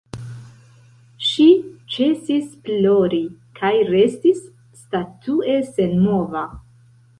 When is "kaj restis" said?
3.61-4.43